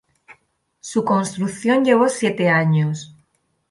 Su 0.79 1.05
construcción 1.05 1.85
llevó 1.85 2.09
siete 2.09 2.49
años. 2.49 3.15